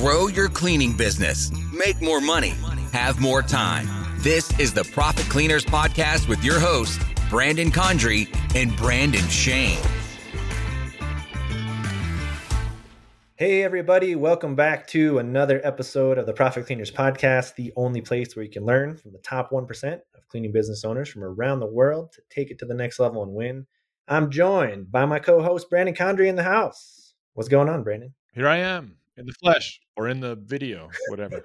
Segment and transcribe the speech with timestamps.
[0.00, 2.54] Grow your cleaning business, make more money,
[2.92, 3.88] have more time.
[4.18, 9.76] This is the Profit Cleaners Podcast with your hosts, Brandon Condrey and Brandon Schoen.
[13.34, 18.36] Hey, everybody, welcome back to another episode of the Profit Cleaners Podcast, the only place
[18.36, 21.66] where you can learn from the top 1% of cleaning business owners from around the
[21.66, 23.66] world to take it to the next level and win.
[24.06, 27.14] I'm joined by my co host, Brandon Condrey, in the house.
[27.34, 28.14] What's going on, Brandon?
[28.32, 31.44] Here I am in the flesh or in the video, whatever.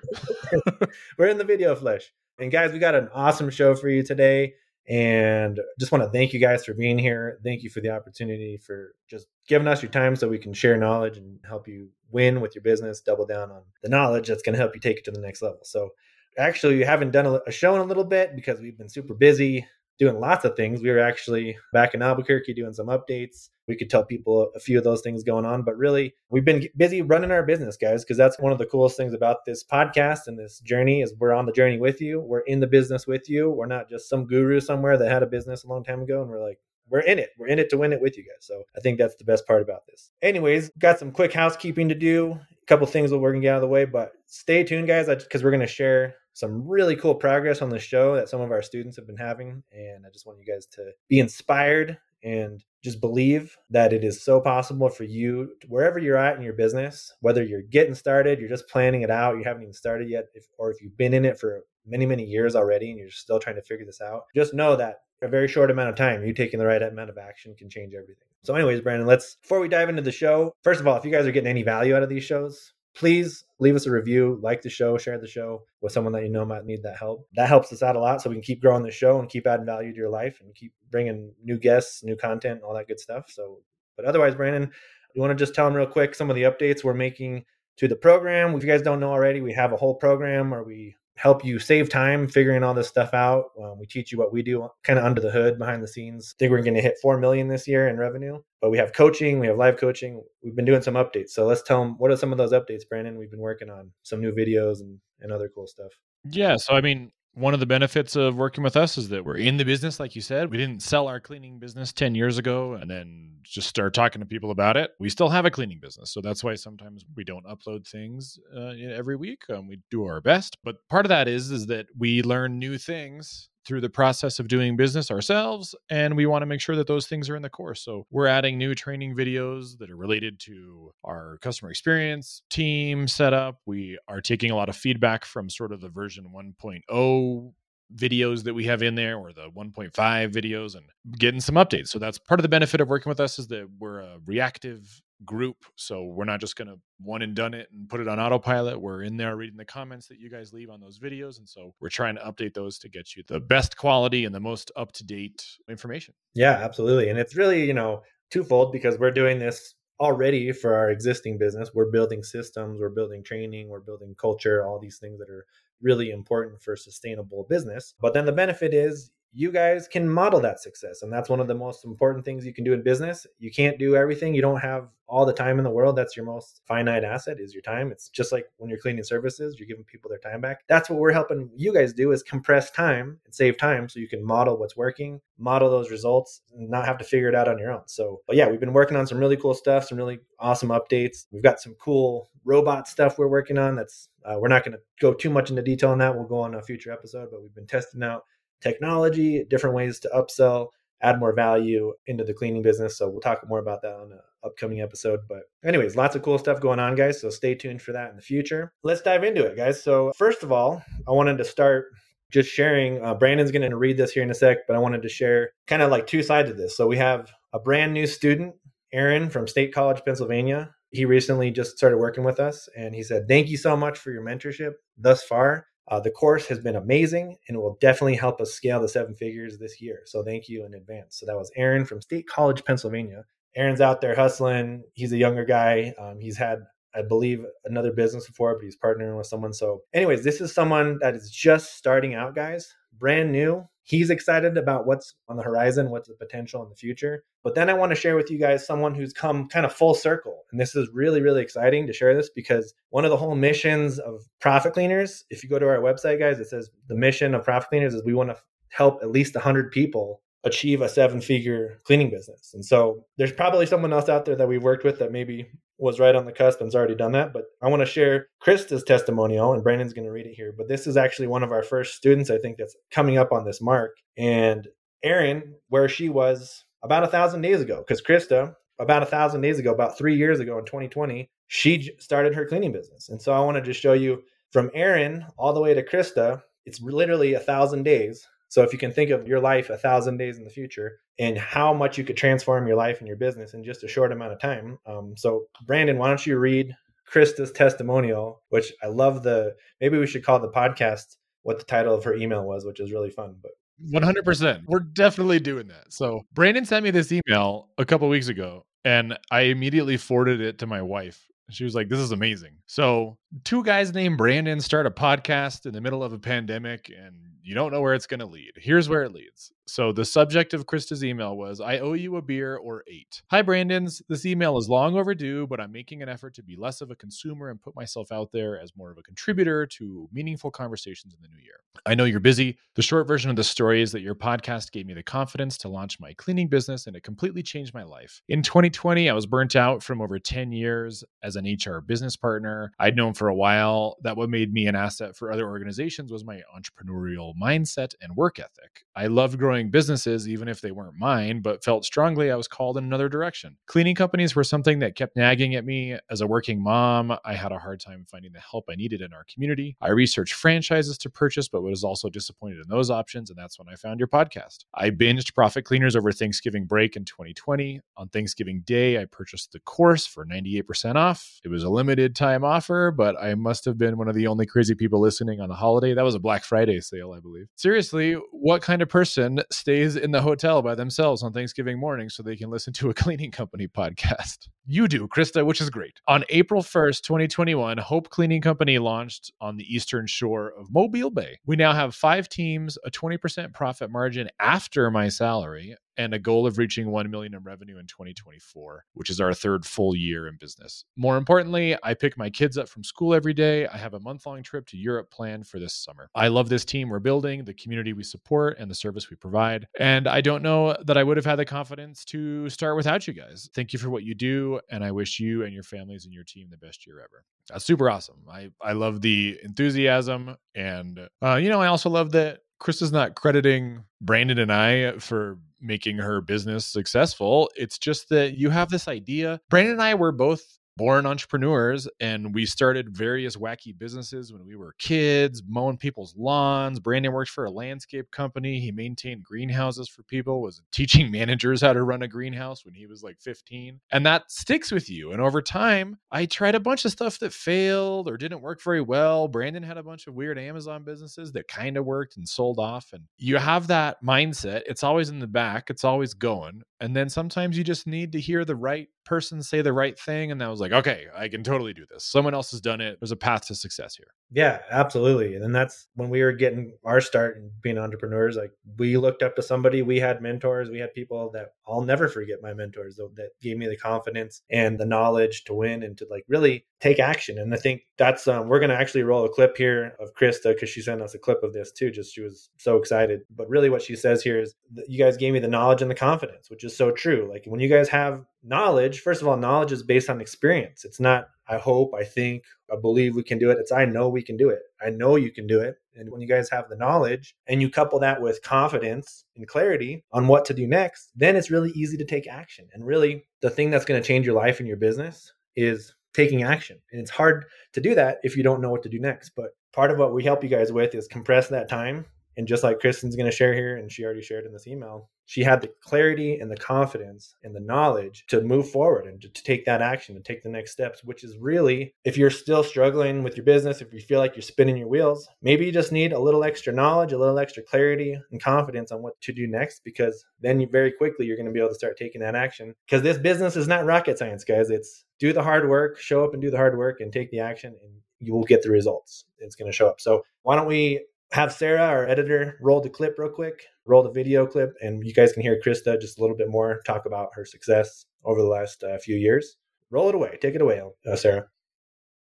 [1.17, 2.11] We're in the video flesh.
[2.39, 4.53] And guys, we got an awesome show for you today.
[4.87, 7.39] And just want to thank you guys for being here.
[7.43, 10.77] Thank you for the opportunity for just giving us your time so we can share
[10.77, 14.53] knowledge and help you win with your business, double down on the knowledge that's going
[14.53, 15.59] to help you take it to the next level.
[15.63, 15.91] So,
[16.37, 19.65] actually, we haven't done a show in a little bit because we've been super busy
[19.99, 20.81] doing lots of things.
[20.81, 23.49] We were actually back in Albuquerque doing some updates.
[23.67, 26.67] We could tell people a few of those things going on, but really we've been
[26.75, 30.27] busy running our business, guys, because that's one of the coolest things about this podcast
[30.27, 32.19] and this journey is we're on the journey with you.
[32.19, 33.49] We're in the business with you.
[33.49, 36.29] We're not just some guru somewhere that had a business a long time ago and
[36.29, 36.59] we're like,
[36.89, 37.29] we're in it.
[37.37, 38.41] We're in it to win it with you guys.
[38.41, 40.11] So I think that's the best part about this.
[40.21, 42.31] Anyways, got some quick housekeeping to do.
[42.33, 45.07] A couple things that we're gonna get out of the way, but stay tuned, guys,
[45.07, 48.61] because we're gonna share some really cool progress on the show that some of our
[48.61, 49.63] students have been having.
[49.71, 54.23] And I just want you guys to be inspired and just believe that it is
[54.23, 58.49] so possible for you wherever you're at in your business whether you're getting started you're
[58.49, 61.25] just planning it out you haven't even started yet if, or if you've been in
[61.25, 64.53] it for many many years already and you're still trying to figure this out just
[64.53, 67.55] know that a very short amount of time you taking the right amount of action
[67.55, 70.87] can change everything so anyways brandon let's before we dive into the show first of
[70.87, 73.85] all if you guys are getting any value out of these shows please leave us
[73.85, 76.83] a review, like the show, share the show with someone that you know might need
[76.83, 77.27] that help.
[77.35, 79.47] That helps us out a lot so we can keep growing the show and keep
[79.47, 82.99] adding value to your life and keep bringing new guests, new content, all that good
[82.99, 83.25] stuff.
[83.29, 83.59] So,
[83.95, 84.71] but otherwise, Brandon,
[85.15, 87.45] you want to just tell them real quick some of the updates we're making
[87.77, 88.53] to the program.
[88.55, 91.59] If you guys don't know already, we have a whole program where we help you
[91.59, 93.45] save time figuring all this stuff out.
[93.61, 96.33] Um, we teach you what we do kind of under the hood behind the scenes.
[96.35, 98.93] I think we're going to hit 4 million this year in revenue, but we have
[98.93, 100.21] coaching, we have live coaching.
[100.43, 101.29] We've been doing some updates.
[101.29, 103.17] So let's tell them what are some of those updates, Brandon?
[103.17, 105.91] We've been working on some new videos and, and other cool stuff.
[106.29, 106.55] Yeah.
[106.57, 109.57] So, I mean, one of the benefits of working with us is that we're in
[109.57, 110.51] the business, like you said.
[110.51, 114.25] We didn't sell our cleaning business 10 years ago and then just start talking to
[114.25, 114.91] people about it.
[114.99, 116.13] We still have a cleaning business.
[116.13, 119.41] So that's why sometimes we don't upload things uh, every week.
[119.49, 120.57] Um, we do our best.
[120.63, 124.47] But part of that is, is that we learn new things through the process of
[124.47, 127.49] doing business ourselves and we want to make sure that those things are in the
[127.49, 127.81] course.
[127.81, 133.59] So we're adding new training videos that are related to our customer experience team setup.
[133.65, 137.53] We are taking a lot of feedback from sort of the version 1.0
[137.95, 139.91] videos that we have in there or the 1.5
[140.31, 140.85] videos and
[141.17, 143.67] getting some updates so that's part of the benefit of working with us is that
[143.79, 145.65] we're a reactive group.
[145.75, 148.79] So we're not just going to one and done it and put it on autopilot.
[148.79, 151.37] We're in there reading the comments that you guys leave on those videos.
[151.37, 154.39] And so we're trying to update those to get you the best quality and the
[154.39, 156.13] most up to date information.
[156.33, 157.09] Yeah, absolutely.
[157.09, 158.01] And it's really, you know,
[158.31, 161.71] twofold because we're doing this already for our existing business.
[161.73, 165.45] We're building systems, we're building training, we're building culture, all these things that are
[165.83, 167.93] really important for sustainable business.
[168.01, 171.01] But then the benefit is you guys can model that success.
[171.01, 173.25] And that's one of the most important things you can do in business.
[173.39, 174.35] You can't do everything.
[174.35, 175.95] You don't have all the time in the world.
[175.95, 177.91] That's your most finite asset is your time.
[177.91, 180.61] It's just like when you're cleaning services, you're giving people their time back.
[180.67, 184.07] That's what we're helping you guys do is compress time and save time so you
[184.07, 187.57] can model what's working, model those results and not have to figure it out on
[187.57, 187.81] your own.
[187.87, 191.25] So, but yeah, we've been working on some really cool stuff, some really awesome updates.
[191.31, 193.75] We've got some cool robot stuff we're working on.
[193.75, 196.15] That's uh, we're not going to go too much into detail on that.
[196.15, 198.23] We'll go on a future episode, but we've been testing out
[198.63, 200.69] technology, different ways to upsell,
[201.03, 202.97] add more value into the cleaning business.
[202.97, 205.19] So we'll talk more about that on an upcoming episode.
[205.27, 207.21] But, anyways, lots of cool stuff going on, guys.
[207.21, 208.73] So stay tuned for that in the future.
[208.83, 209.83] Let's dive into it, guys.
[209.83, 211.87] So, first of all, I wanted to start
[212.31, 213.03] just sharing.
[213.03, 215.51] Uh, Brandon's going to read this here in a sec, but I wanted to share
[215.67, 216.75] kind of like two sides of this.
[216.75, 218.55] So, we have a brand new student,
[218.93, 220.73] Aaron from State College, Pennsylvania.
[220.91, 224.11] He recently just started working with us, and he said, Thank you so much for
[224.11, 225.67] your mentorship thus far.
[225.87, 229.15] Uh, the course has been amazing and it will definitely help us scale the seven
[229.15, 230.01] figures this year.
[230.05, 231.19] So thank you in advance.
[231.19, 233.25] So that was Aaron from State College, Pennsylvania.
[233.55, 234.83] Aaron's out there hustling.
[234.93, 235.93] He's a younger guy.
[235.99, 236.59] Um, he's had,
[236.95, 239.53] I believe, another business before, but he's partnering with someone.
[239.53, 244.57] So, anyways, this is someone that is just starting out, guys, brand new, he's excited
[244.57, 247.23] about what's on the horizon, what's the potential in the future.
[247.43, 249.93] But then I want to share with you guys someone who's come kind of full
[249.93, 250.43] circle.
[250.51, 253.99] And this is really, really exciting to share this because one of the whole missions
[253.99, 257.43] of Profit Cleaners, if you go to our website, guys, it says the mission of
[257.43, 258.37] Profit Cleaners is we want to
[258.69, 262.53] help at least 100 people achieve a seven figure cleaning business.
[262.53, 265.47] And so there's probably someone else out there that we've worked with that maybe
[265.83, 267.33] was right on the cusp and's already done that.
[267.33, 270.53] But I want to share Christa's testimonial, and Brandon's going to read it here.
[270.57, 273.45] But this is actually one of our first students, I think, that's coming up on
[273.45, 273.91] this mark.
[274.17, 274.67] And
[275.03, 279.59] Aaron, where she was about a thousand days ago, because Christa, about a thousand days
[279.59, 283.09] ago, about three years ago in 2020, she started her cleaning business.
[283.09, 286.41] And so I want to just show you from Aaron all the way to Christa,
[286.65, 288.25] it's literally a thousand days.
[288.53, 291.35] So if you can think of your life a thousand days in the future and
[291.39, 294.31] how much you could transform your life and your business in just a short amount
[294.31, 294.77] of time.
[294.85, 296.75] Um, so Brandon, why don't you read
[297.07, 301.95] Christa's testimonial, which I love the, maybe we should call the podcast what the title
[301.95, 303.53] of her email was, which is really fun, but
[303.91, 304.65] 100%.
[304.67, 305.91] We're definitely doing that.
[305.91, 310.59] So, Brandon sent me this email a couple weeks ago, and I immediately forwarded it
[310.59, 311.27] to my wife.
[311.49, 312.57] She was like, This is amazing.
[312.67, 317.15] So, two guys named Brandon start a podcast in the middle of a pandemic, and
[317.41, 318.53] you don't know where it's going to lead.
[318.55, 319.51] Here's where it leads.
[319.65, 323.21] So the subject of Christa's email was I owe you a beer or eight.
[323.31, 324.01] Hi, Brandon's.
[324.09, 326.95] This email is long overdue, but I'm making an effort to be less of a
[326.95, 331.21] consumer and put myself out there as more of a contributor to meaningful conversations in
[331.21, 331.63] the new year.
[331.85, 332.57] I know you're busy.
[332.75, 335.69] The short version of the story is that your podcast gave me the confidence to
[335.69, 338.21] launch my cleaning business and it completely changed my life.
[338.27, 342.71] In 2020, I was burnt out from over 10 years as an HR business partner.
[342.79, 346.23] I'd known for a while that what made me an asset for other organizations was
[346.25, 348.85] my entrepreneurial mindset and work ethic.
[348.95, 352.77] I loved growing businesses, even if they weren't mine, but felt strongly I was called
[352.77, 353.57] in another direction.
[353.65, 355.97] Cleaning companies were something that kept nagging at me.
[356.09, 359.13] As a working mom, I had a hard time finding the help I needed in
[359.13, 359.75] our community.
[359.81, 363.29] I researched franchises to purchase, but was also disappointed in those options.
[363.29, 364.65] And that's when I found your podcast.
[364.73, 367.81] I binged Profit Cleaners over Thanksgiving break in 2020.
[367.97, 371.39] On Thanksgiving Day, I purchased the course for 98% off.
[371.43, 374.45] It was a limited time offer, but I must have been one of the only
[374.45, 375.93] crazy people listening on the holiday.
[375.93, 377.47] That was a Black Friday sale, I believe.
[377.55, 382.23] Seriously, what kind of person stays in the hotel by themselves on Thanksgiving morning so
[382.23, 384.49] they can listen to a cleaning company podcast.
[384.65, 385.99] You do, Christa, which is great.
[386.07, 391.39] On April 1st, 2021, Hope Cleaning Company launched on the eastern shore of Mobile Bay.
[391.45, 396.47] We now have five teams, a 20% profit margin after my salary, and a goal
[396.47, 400.37] of reaching 1 million in revenue in 2024, which is our third full year in
[400.37, 400.85] business.
[400.95, 403.67] More importantly, I pick my kids up from school every day.
[403.67, 406.09] I have a month-long trip to Europe planned for this summer.
[406.15, 409.67] I love this team we're building, the community we support, and the service we provide.
[409.79, 413.13] And I don't know that I would have had the confidence to start without you
[413.13, 413.49] guys.
[413.53, 416.23] Thank you for what you do, and I wish you and your families and your
[416.23, 417.23] team the best year ever.
[417.49, 418.23] That's super awesome.
[418.31, 423.15] I I love the enthusiasm and uh, you know, I also love that Christa's not
[423.15, 427.51] crediting Brandon and I for making her business successful.
[427.55, 429.41] It's just that you have this idea.
[429.49, 434.55] Brandon and I were both born entrepreneurs and we started various wacky businesses when we
[434.55, 436.79] were kids mowing people's lawns.
[436.79, 438.59] Brandon worked for a landscape company.
[438.59, 442.85] He maintained greenhouses for people was teaching managers how to run a greenhouse when he
[442.85, 445.11] was like 15 and that sticks with you.
[445.11, 448.81] And over time i tried a bunch of stuff that failed or didn't work very
[448.81, 449.27] well.
[449.27, 452.89] Brandon had a bunch of weird amazon businesses that kind of worked and sold off.
[452.93, 454.61] And you have that mindset.
[454.65, 455.69] It's always in the back.
[455.69, 459.61] It's always going and then sometimes you just need to hear the right person say
[459.61, 462.05] the right thing and that was like okay i can totally do this.
[462.05, 462.97] Someone else has done it.
[462.99, 464.07] There's a path to success here.
[464.31, 465.35] Yeah absolutely.
[465.35, 469.23] And then that's when we were getting our start in being entrepreneurs like we looked
[469.23, 472.97] up to somebody we had mentors we had people that i'll never forget my mentors
[472.97, 476.99] that gave me the confidence and the knowledge to win and to like really take
[476.99, 477.37] action.
[477.37, 480.53] And i think that's um, we're going to actually roll a clip here of christa
[480.53, 483.21] because she sent us a clip of this too just she was so excited.
[483.35, 484.55] But really what she says here is
[484.87, 487.29] you guys gave me the knowledge and the confidence which is so true.
[487.31, 490.83] Like when you guys have knowledge first of all knowledge is based on experience.
[490.85, 493.57] It's not i hope i think i believe we can do it.
[493.59, 494.59] It's i know we can do it.
[494.81, 495.75] I know you can do it.
[495.95, 500.03] And when you guys have the knowledge and you couple that with confidence and clarity
[500.11, 502.67] on what to do next then it's really easy to take action.
[502.73, 506.43] And really the thing that's going to change your life and your business is taking
[506.43, 506.79] action.
[506.91, 509.31] And it's hard to do that if you don't know what to do next.
[509.35, 512.05] But part of what we help you guys with is compress that time
[512.37, 515.09] and just like Christa's going to share here, and she already shared in this email,
[515.25, 519.29] she had the clarity and the confidence and the knowledge to move forward and to,
[519.29, 522.63] to, take that action and take the next steps, which is really, if you're still
[522.63, 525.91] struggling with your business, if you feel like you're spinning your wheels, maybe you just
[525.91, 529.47] need a little extra knowledge, a little extra clarity and confidence on what to do
[529.47, 532.35] next, because then you, very quickly you're going to be able to start taking that
[532.35, 532.73] action.
[532.85, 534.69] Because this business is not rocket science, guys.
[534.69, 537.39] It's do the hard work, show up and do the hard work and take the
[537.39, 539.25] action, and you will get the results.
[539.39, 540.01] It's going to show up.
[540.01, 544.11] So, why don't we have Sarah, our editor, roll the clip real quick, roll the
[544.11, 547.29] video clip, and you guys can hear Christa just a little bit more talk about
[547.33, 549.55] her success over the last uh, few years.
[549.89, 550.37] Roll it away.
[550.39, 551.45] Take it away, uh, Sarah.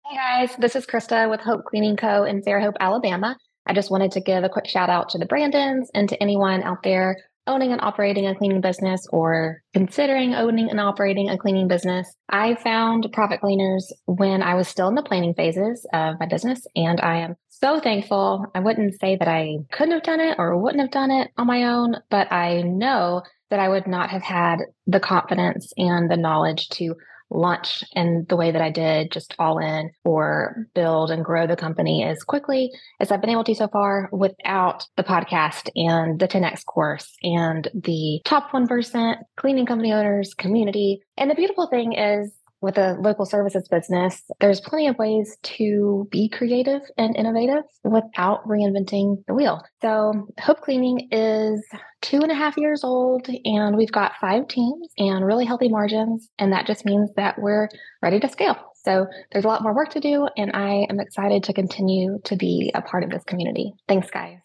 [0.05, 2.23] Hey guys, this is Christa with Hope Cleaning Co.
[2.23, 3.37] in Fairhope, Alabama.
[3.67, 6.63] I just wanted to give a quick shout out to the Brandons and to anyone
[6.63, 7.15] out there
[7.47, 12.55] owning and operating a cleaning business or considering owning and operating a cleaning business, I
[12.55, 16.65] found Profit Cleaners when I was still in the planning phases of my business.
[16.75, 17.35] And I am
[17.65, 18.45] so thankful.
[18.53, 21.47] I wouldn't say that I couldn't have done it or wouldn't have done it on
[21.47, 26.15] my own, but I know that I would not have had the confidence and the
[26.15, 26.93] knowledge to
[27.31, 31.55] launch in the way that I did, just all in, or build and grow the
[31.55, 36.27] company as quickly as I've been able to so far without the podcast and the
[36.27, 41.01] 10X course and the top 1% cleaning company owners community.
[41.17, 42.31] And the beautiful thing is,
[42.61, 48.45] with a local services business, there's plenty of ways to be creative and innovative without
[48.47, 49.61] reinventing the wheel.
[49.81, 51.65] So, Hope Cleaning is
[52.01, 56.29] two and a half years old, and we've got five teams and really healthy margins.
[56.39, 57.69] And that just means that we're
[58.01, 58.57] ready to scale.
[58.83, 62.35] So, there's a lot more work to do, and I am excited to continue to
[62.35, 63.73] be a part of this community.
[63.87, 64.37] Thanks, guys.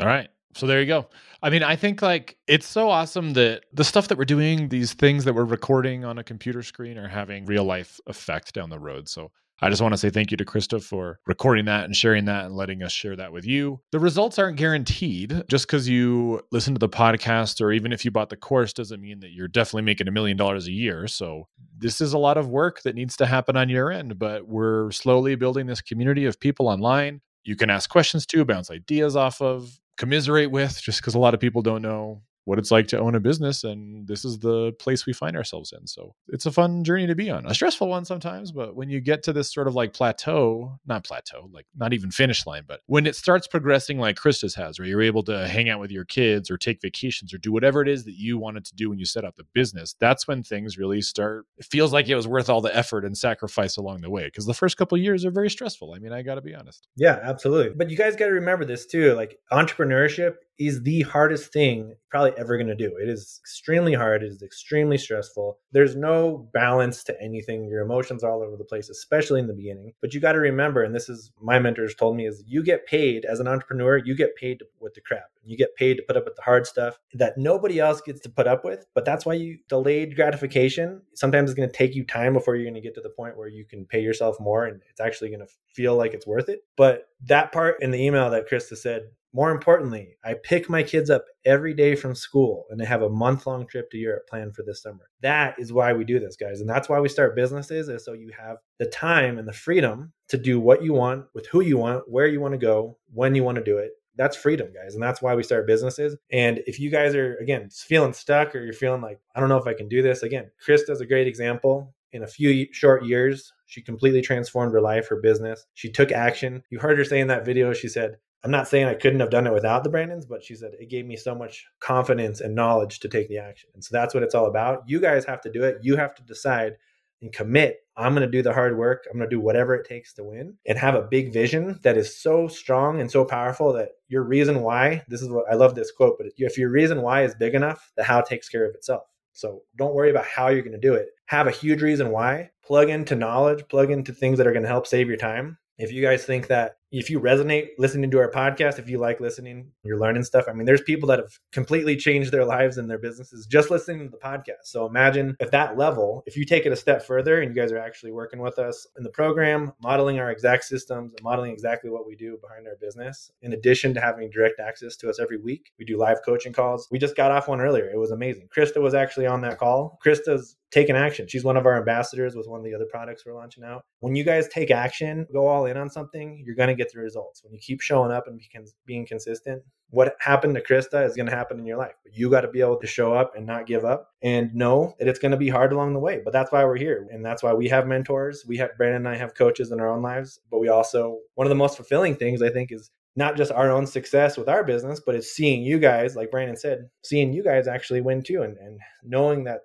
[0.00, 0.28] All right.
[0.56, 1.06] So there you go.
[1.42, 4.94] I mean, I think like it's so awesome that the stuff that we're doing, these
[4.94, 8.78] things that we're recording on a computer screen are having real life effect down the
[8.78, 9.06] road.
[9.06, 12.24] So I just want to say thank you to Christa for recording that and sharing
[12.26, 13.80] that and letting us share that with you.
[13.92, 15.44] The results aren't guaranteed.
[15.48, 19.00] Just because you listen to the podcast or even if you bought the course doesn't
[19.00, 21.06] mean that you're definitely making a million dollars a year.
[21.06, 24.48] So this is a lot of work that needs to happen on your end, but
[24.48, 29.14] we're slowly building this community of people online you can ask questions to, bounce ideas
[29.14, 32.88] off of, commiserate with just because a lot of people don't know what it's like
[32.88, 35.86] to own a business and this is the place we find ourselves in.
[35.86, 39.00] So it's a fun journey to be on a stressful one sometimes but when you
[39.00, 42.80] get to this sort of like plateau not plateau like not even finish line but
[42.86, 46.04] when it starts progressing like christus has where you're able to hang out with your
[46.04, 48.98] kids or take vacations or do whatever it is that you wanted to do when
[48.98, 52.28] you set up the business that's when things really start it feels like it was
[52.28, 55.30] worth all the effort and sacrifice along the way because the first couple years are
[55.30, 56.88] very stressful i mean i gotta be honest.
[56.96, 57.74] Yeah absolutely.
[57.74, 62.32] But you guys got to remember this too like entrepreneurship is the hardest thing probably
[62.38, 62.96] ever going to do.
[63.00, 64.22] It is extremely hard.
[64.22, 65.58] It is extremely stressful.
[65.72, 67.68] There's no balance to anything.
[67.68, 69.92] Your emotions are all over the place, especially in the beginning.
[70.00, 72.86] But you got to remember, and this is my mentors told me, is you get
[72.86, 73.98] paid as an entrepreneur.
[73.98, 75.26] You get paid with the crap.
[75.44, 78.30] You get paid to put up with the hard stuff that nobody else gets to
[78.30, 78.86] put up with.
[78.94, 81.02] But that's why you delayed gratification.
[81.14, 83.36] Sometimes it's going to take you time before you're going to get to the point
[83.36, 86.48] where you can pay yourself more, and it's actually going to feel like it's worth
[86.48, 86.64] it.
[86.76, 91.10] But that part in the email that Christa said more importantly, I pick my kids
[91.10, 94.56] up every day from school and they have a month long trip to Europe planned
[94.56, 95.10] for this summer.
[95.20, 96.62] That is why we do this, guys.
[96.62, 100.14] And that's why we start businesses is so you have the time and the freedom
[100.28, 103.34] to do what you want with who you want, where you want to go, when
[103.34, 103.90] you want to do it.
[104.16, 104.94] That's freedom, guys.
[104.94, 106.16] And that's why we start businesses.
[106.32, 109.58] And if you guys are, again, feeling stuck or you're feeling like, I don't know
[109.58, 111.94] if I can do this, again, Christa's a great example.
[112.12, 115.66] In a few short years, she completely transformed her life, her business.
[115.74, 116.62] She took action.
[116.70, 118.16] You heard her say in that video, she said,
[118.46, 120.88] I'm not saying I couldn't have done it without the Brandons, but she said it
[120.88, 123.70] gave me so much confidence and knowledge to take the action.
[123.74, 124.84] And so that's what it's all about.
[124.86, 125.78] You guys have to do it.
[125.82, 126.76] You have to decide
[127.22, 127.78] and commit.
[127.96, 129.08] I'm going to do the hard work.
[129.10, 131.96] I'm going to do whatever it takes to win and have a big vision that
[131.96, 135.74] is so strong and so powerful that your reason why, this is what I love
[135.74, 138.76] this quote, but if your reason why is big enough, the how takes care of
[138.76, 139.02] itself.
[139.32, 141.08] So don't worry about how you're going to do it.
[141.24, 142.50] Have a huge reason why.
[142.64, 145.58] Plug into knowledge, plug into things that are going to help save your time.
[145.78, 149.20] If you guys think that if you resonate listening to our podcast, if you like
[149.20, 150.44] listening, you're learning stuff.
[150.48, 154.04] I mean, there's people that have completely changed their lives and their businesses just listening
[154.04, 154.64] to the podcast.
[154.64, 157.72] So imagine if that level, if you take it a step further and you guys
[157.72, 162.06] are actually working with us in the program, modeling our exact systems, modeling exactly what
[162.06, 165.72] we do behind our business, in addition to having direct access to us every week,
[165.78, 166.88] we do live coaching calls.
[166.90, 167.90] We just got off one earlier.
[167.90, 168.48] It was amazing.
[168.56, 169.98] Christa was actually on that call.
[170.04, 171.26] Christa's taking action.
[171.28, 173.84] She's one of our ambassadors with one of the other products we're launching out.
[174.00, 177.00] When you guys take action, go all in on something, you're going to get the
[177.00, 177.42] results.
[177.42, 178.40] When you keep showing up and
[178.84, 181.94] being consistent, what happened to Christa is going to happen in your life.
[182.04, 184.94] But you got to be able to show up and not give up and know
[184.98, 186.20] that it's going to be hard along the way.
[186.22, 187.06] But that's why we're here.
[187.10, 188.44] And that's why we have mentors.
[188.46, 191.46] We have Brandon and I have coaches in our own lives, but we also one
[191.46, 194.62] of the most fulfilling things I think is not just our own success with our
[194.62, 198.42] business, but it's seeing you guys, like Brandon said, seeing you guys actually win too
[198.42, 199.60] and, and knowing that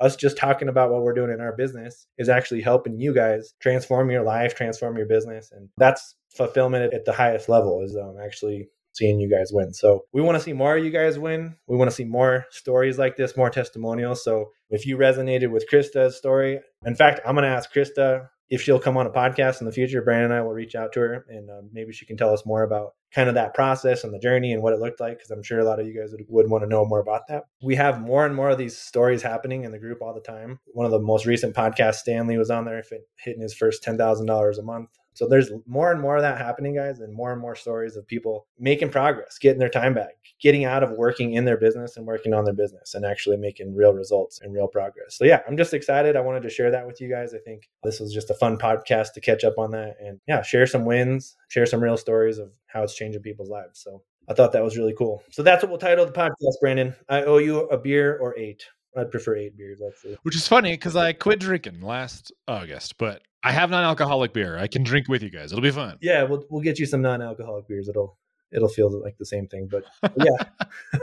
[0.00, 3.54] us just talking about what we're doing in our business is actually helping you guys
[3.60, 5.52] transform your life, transform your business.
[5.52, 9.72] And that's fulfillment at the highest level is um, actually seeing you guys win.
[9.72, 11.56] So we want to see more of you guys win.
[11.66, 14.24] We want to see more stories like this, more testimonials.
[14.24, 18.62] So if you resonated with Christa's story, in fact, I'm going to ask Christa if
[18.62, 20.02] she'll come on a podcast in the future.
[20.02, 22.46] Brandon and I will reach out to her and uh, maybe she can tell us
[22.46, 25.30] more about kind of that process and the journey and what it looked like because
[25.30, 27.44] I'm sure a lot of you guys would, would want to know more about that.
[27.62, 30.60] We have more and more of these stories happening in the group all the time.
[30.66, 33.84] One of the most recent podcasts, Stanley was on there if it, hitting his first
[33.84, 37.40] $10,000 a month So there's more and more of that happening, guys, and more and
[37.40, 41.46] more stories of people making progress, getting their time back, getting out of working in
[41.46, 45.16] their business and working on their business and actually making real results and real progress.
[45.16, 46.16] So yeah, I'm just excited.
[46.16, 47.32] I wanted to share that with you guys.
[47.32, 50.42] I think this was just a fun podcast to catch up on that and yeah,
[50.42, 53.80] share some wins, share some real stories of how it's changing people's lives.
[53.80, 55.22] So I thought that was really cool.
[55.30, 56.94] So that's what we'll title the podcast, Brandon.
[57.08, 58.66] I owe you a beer or eight.
[58.96, 60.16] I'd prefer eight beers, actually.
[60.22, 64.58] Which is funny because I quit drinking last August, but I have non-alcoholic beer.
[64.58, 65.52] I can drink with you guys.
[65.52, 65.98] It'll be fun.
[66.00, 67.88] Yeah, we'll we'll get you some non-alcoholic beers.
[67.88, 68.18] It'll
[68.50, 69.84] it'll feel like the same thing, but
[70.16, 70.36] yeah.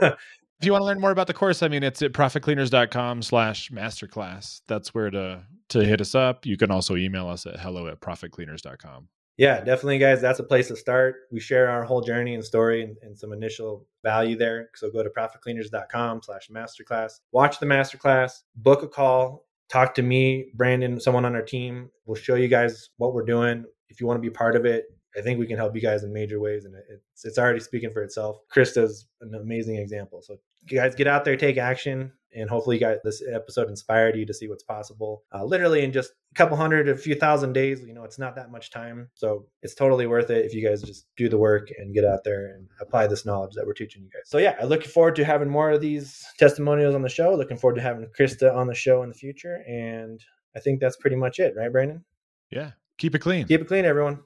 [0.60, 3.70] if you want to learn more about the course, I mean, it's at profitcleaners.com slash
[3.70, 4.60] masterclass.
[4.68, 6.44] That's where to to hit us up.
[6.46, 10.20] You can also email us at hello at profitcleaners.com yeah, definitely, guys.
[10.20, 11.16] That's a place to start.
[11.32, 14.70] We share our whole journey and story and, and some initial value there.
[14.74, 17.14] So go to profitcleaners.com slash masterclass.
[17.32, 21.90] Watch the masterclass, book a call, talk to me, Brandon, someone on our team.
[22.06, 23.64] We'll show you guys what we're doing.
[23.88, 24.84] If you want to be part of it,
[25.16, 27.92] I think we can help you guys in major ways, and it's it's already speaking
[27.92, 28.38] for itself.
[28.52, 30.22] Christa's an amazing example.
[30.22, 36.00] So, guys, get out there, take action, and hopefully, guys, this episode inspired you guys,
[36.00, 36.84] get out there, take action, and hopefully, you got this episode inspired you to see
[36.84, 36.84] what's possible.
[36.84, 37.80] Literally in just a couple hundred, a few thousand days.
[37.80, 40.82] You know, it's not that much time, so it's totally worth it if you guys
[40.82, 44.02] just do the work and get out there and apply this knowledge that we're teaching
[44.02, 44.22] you guys.
[44.26, 47.34] So, yeah, I look forward to having more of these testimonials on the show.
[47.34, 50.20] Looking forward to having Christa on the show in the future, and
[50.56, 52.04] I think that's pretty much it, right, Brandon?
[52.50, 52.72] Yeah.
[52.98, 53.46] Keep it clean.
[53.46, 54.20] Keep it clean, everyone.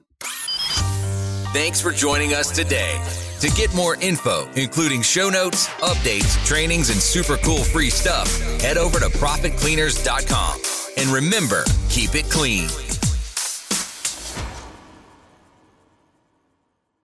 [1.51, 3.01] Thanks for joining us today.
[3.39, 8.77] To get more info, including show notes, updates, trainings, and super cool free stuff, head
[8.77, 10.78] over to profitcleaners.com.
[10.99, 12.88] And remember, keep it clean.